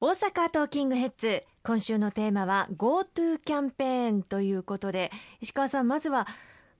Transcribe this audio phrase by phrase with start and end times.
[0.00, 1.42] 大阪トーキングヘッズ。
[1.64, 6.28] 今週のテーマは GoTo キャンペーンということで石川さんまずは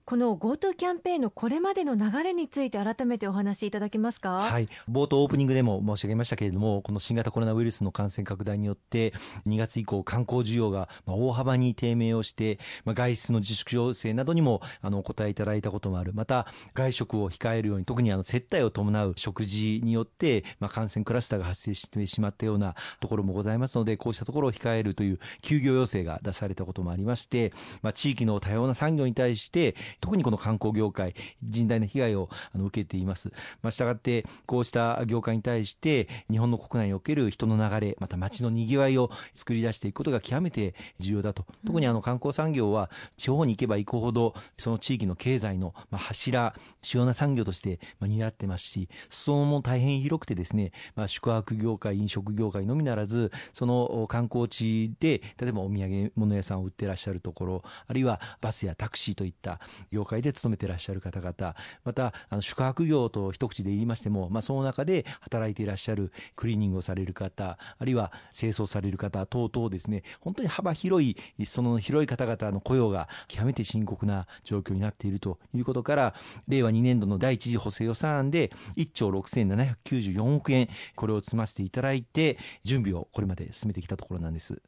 [0.09, 4.39] この GoTo キャンペーンのこれまでの流れについて改めてお話しいただけますか？
[4.39, 4.67] はい。
[4.89, 9.13] 冒頭オープニングでも申し上げましたけれどもこの新型コロナウイルスの感染拡大によって
[9.45, 16.11] 2月以降観光需要が大幅に低迷をして、まあ、外出の自粛要請などにもあのお答えいただいたこともある。
[16.15, 31.13] また外食を控えるように特にあの接待を伴う食事によって、まあ、感染クラスターが発生してしまったようなところもございますのでこうしたところを控えるという休業要請が出されたこともありまして、まあ、地域の多様な産業に対して特にこの観光業界、
[31.47, 33.31] 甚大な被害をあの受けています。
[33.61, 41.45] まあ、したがって、こうした業界に対して、日本の国内における人の流れ、また街の賑わいを作り出していくことが極めて重要だと。
[41.65, 59.59] 特にあの観光産業は、地方に行けば行くほど、その地域の経済の柱、主要な産業として担ってますし、裾野も大変広くてですね、まあ、宿泊業界、飲食業界のみならず、その観光地で、例えばお土産物屋さんを売ってらっしゃるところ、あるいはバスやタクシーといった
[59.91, 76.13] 業界で勤めてらっしゃる方々、また、あの宿泊業と一口で言いましても、まあ、その中で働いていらっしゃるクリーニングをされる方、あるいは清掃される方等々ですね、本当に幅広い、その広い方々の雇用が極めて深刻な状況になっているということから、
[76.47, 84.61] 令和2年度の第一次補正予算案で1兆6794億円、これを積ませていただいて、準備をこれまで進めてきたところなんです。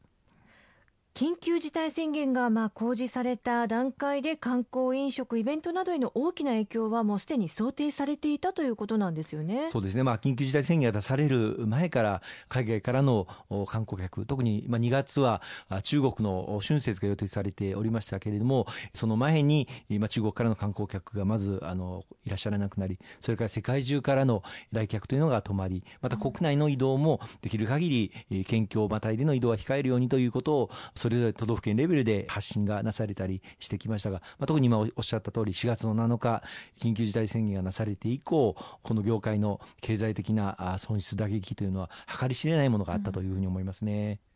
[1.14, 9.68] 緊急事態宣言がまあ公示された段階で観光、飲食、イベントなどへの大きな影響はもうすでに想定されていたということなんですよね。
[9.70, 13.28] そうですね、まあ、緊急事態宣言が出される前から海外からの
[13.68, 15.42] 観光客、特にまあ2月は
[15.84, 30.70] 中国の春節が予定されておりましたけれども、その前に中国からの観光客がまずあのいらっしゃらなくなり、それから世界中からの来客というのが止まり、また国内の移動もできる限り県境またいでの移動は控えるようにということを
[31.02, 36.44] それぞれ都道府県レベルで発信がなされたりしてきましたが、まあ、特に今おっしゃった通り4月の7日
[36.78, 41.90] 緊急事態宣言がなされて以降この業界の経済的な損失打撃というのは
[42.20, 44.20] 計り知れないものがあったというふうに思いますね。
[44.26, 44.31] うん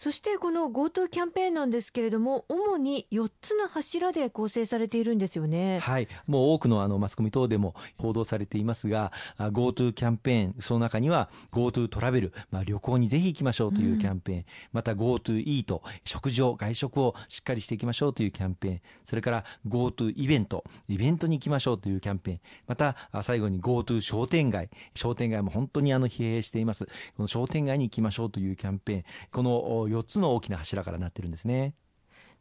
[0.00, 5.78] そしてこの GoTo キャンペーンなんですけれども主に4つの柱で構成されているんですよね。
[5.80, 6.08] はい。
[6.26, 26.86] もう多くのあのマスコミ等でも報道されていますが GoTo キャンペーンその中には GoTo トラベル、まあ、旅行にぜひ行きましょうというキャンペーン、うん、また GoTo イート食事を外食をしっかりしていきましょうというキャンペーンそれから GoTo イベントイベントに行きましょうというキャンペーンまた最後に GoTo 商店街商店街も本当にあの疲弊しています。
[26.86, 31.74] この商店街に行きましょうというキャンペーンこの4つの大きな柱からなってるんですね。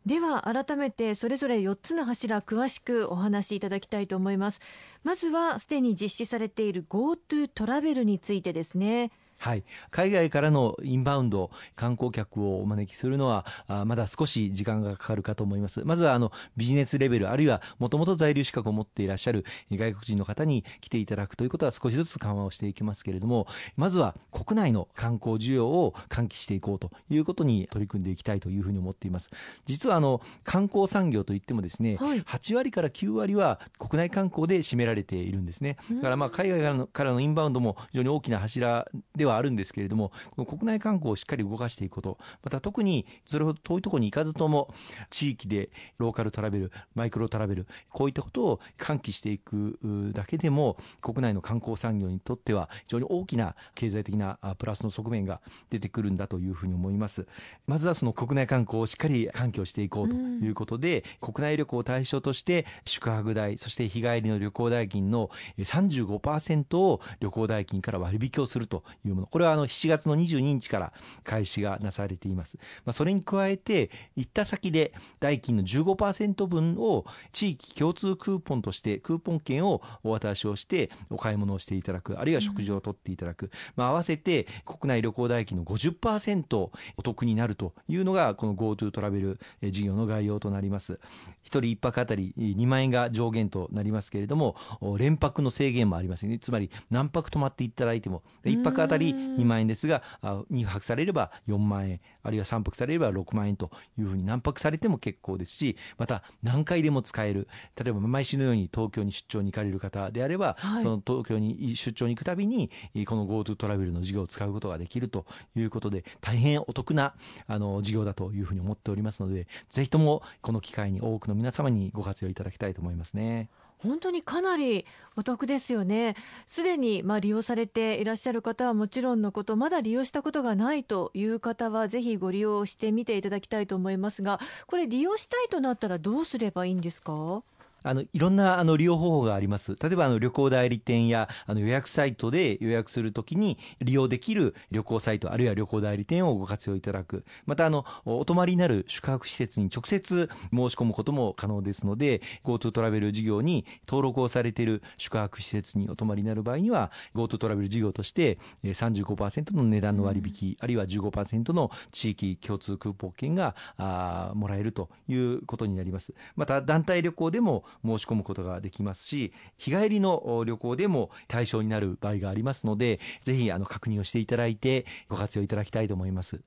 [0.06, 4.62] では改めてそれぞれ4つの柱詳しくお話しいただきたいと思います
[5.04, 15.82] まずはすでに実施されている GoTo トラベルについてですねはい、海外からのインバウンド観光客をお招きするのはあまだ少し時間がかかるかと思います。
[15.86, 23.48] まずはあのビジネスレベルあるいはもともと在留資格を持っていらっしゃる外国人の方に来ていただくということは少しずつ緩和をしていきますけれども
[23.78, 29.30] まずは国内の観光需要を喚起していこうということに取り組んでいきたいというふうに思っています。
[29.66, 35.78] 実はあの観光産業といってもですね、はい、8割から9割は国内観光で占められているんですね。
[35.92, 44.74] だからまあ海外からのからのインバウンドも非常に大きな柱ではあるんですけれども、この国内観光をしっかり動かしていくこと、また特にそれほど遠いところに行かずとも、
[45.10, 49.80] 地域でローカルトラベル、マイクロトラベル、こういったことを喚起していく
[50.14, 57.28] だけでも、国内の観光産業にとっては非常に大きな経済的なプラスの側面が出てくるんだというふうに思います。
[57.68, 69.28] まずはその国内観光をしっかり喚起をしていこうということで、うん、国内旅行を対象として宿泊代、そして日帰りの旅行代金の35%を旅行代金から割引をするというもの。
[69.28, 70.94] これはあの7月の22日から
[71.24, 72.58] 開始がなされています。
[72.86, 86.72] まあ、それに加えて、行った先で代金の15%分を地域共通クーポンとしてクーポン券をお渡しをしてお買い物をしていただく、あるいは食事をとっていただく、まあ、合わせて国内旅行代金の50%お
[87.04, 90.94] 得になるというのがこの GoTo トラベル事業の概要となります。
[90.94, 90.98] 1
[91.44, 94.56] 人1泊あたり2万円が上限となりますけれども、
[94.98, 96.40] 連泊の制限もありますね。
[96.40, 107.48] つまり何泊泊まっていただいても、1泊あたり2万円ですが、2泊されれば4万円、あるいは3泊されれば6万円というふうに何泊されても結構ですし、また何回でも使える。
[107.76, 112.70] 例えば毎週のように東京に出張に行かれる方であれば、はい、その東京に出張に行くたびに、
[113.06, 115.26] この GoTo トラベルの事業を使うことができると
[115.56, 117.14] いうことで、大変お得な
[117.48, 123.50] あの事業だというふうに思っておりますので、ぜひともこの機会に多くの皆様にご活用いただきたいと思いますね。
[123.80, 124.86] 本当にかなり
[125.16, 126.16] お得ですよね。
[126.48, 137.42] すでにまあ利用されていらっしゃる方はもちろんのこと、まだ利用したことがないという方は、ぜひご利用してみていただきたいと思いますが、これ、利用したいとなったら、どうすればいいんですか？
[137.84, 139.76] あのいろんなあの利用方法があります。
[139.82, 147.26] 例えばあの旅行代理店やあの予約サイトで予約するときに利用できる旅行サイトあるいは旅行代理店をご活用いただく。
[147.46, 166.14] またあのお泊まりになる宿泊施設に直接申し込むことも可能ですので GoTo トラベル事業に登録をされている宿泊施設にお泊まりになる場合には GoTo トラベル事業として35%の値段の割引、あるいは15%の地域共通クーポン券があもらえるということになります。
[166.36, 176.42] また団体旅行でも申し込むことができますし日帰りの旅行でも対象になる場合がありますのでぜひあの確認をしていただいてご活用いただきたいと思います。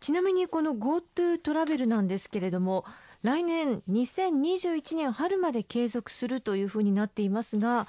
[0.00, 2.84] ちなみにこの GoTo トラベルなんですけれども
[3.22, 7.88] 来年2021年春まで継続するというふうになっていますが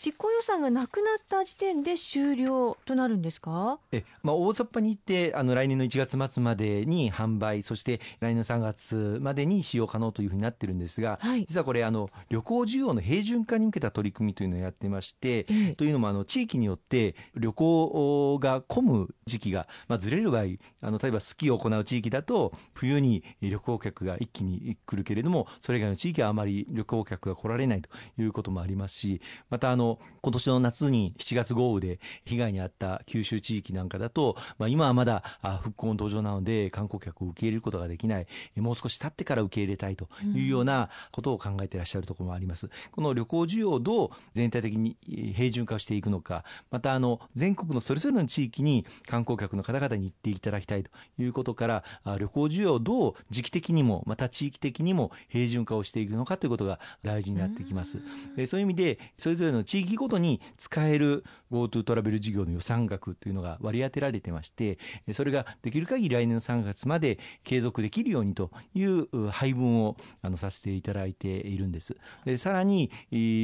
[0.00, 3.78] 執行予算がなくなった時点で終了となるんですか？
[3.92, 20.44] え、まあ、大雑把に言ってあの来年の1月末までに販売そして来年の3月までに使用可能というふうになってるんですが、はい、実はこれあの旅行需要の平準化に向けた取り組みというのをやってまして、ええ、というのもあの地域によって旅行が混む時期が、まあ、ずれる場合
[20.80, 29.20] あの例えばスキーを行う地域だと冬に旅行客が一気に来るけれどもそれ以外の地域はあまり旅行客が来られないということもありますし
[29.50, 29.89] またあの
[30.22, 35.22] 今年の夏に7月豪雨で被害に遭った九州地域なんかだと、まあ、今はまだ
[35.62, 38.26] 復興の途上なので観光客を受け入れることができない
[38.56, 42.70] もう少し経ってから受け入れたいというようなことを考えていらっしゃるところもあります。
[42.90, 44.96] この旅行需要をどう全体的に
[45.34, 51.84] 平準化していくのかまたあの全国のそれぞれの地域に観光客の方々に行っていただきたいということから
[52.18, 57.98] 旅行需要をどう時期的にもまた地域的にも平準化をしていくのかということが大事になってきます。
[58.46, 61.22] そういう意味でそれぞれの地域ごとに使える
[61.52, 64.80] GoTo トラベル事業の予算額というのが割り当てられてまして
[65.12, 71.96] それができる限り来年の3月まで継続できるようにという配分をあのさせていただいているんです。
[72.24, 72.90] でさらに、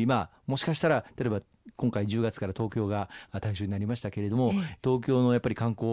[0.08, 1.42] まあ、もしかしたら例えば
[1.76, 3.08] 今回10月から東京が
[3.40, 4.52] 対象になりましたけれども、
[4.82, 5.88] 東京のやっぱり観光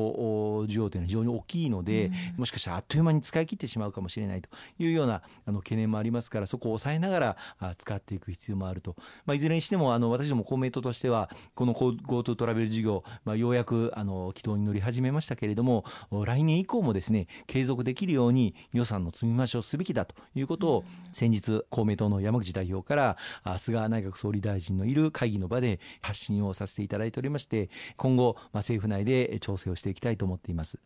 [0.68, 4.50] 需要というのは非常に大きいので、もしかしたらあっという間に使い切ってしまうかもしれないと
[4.80, 15.86] いうようなあの懸念もありますからそこを抑えながら使っていく必要もあると、まあ、いずれにしてもあの私ども公明党としてはこの GoTo トラベル事業、まあ、ようやくあの軌道に乗り始めましたけれども
[16.26, 23.18] 来年以降もですね継続できるように予算の積み増しをすべきだということを先日公明党の山口代表から
[23.58, 30.77] 菅内閣総理大臣のいる会議の場で発信をさせていただいておりまして今後、まあ、政府内で調整をしていきたいと思っています。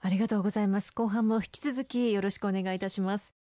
[0.00, 0.92] ありがとうございます。
[0.92, 3.43] 後半も引き続きよろしくお願いいたします。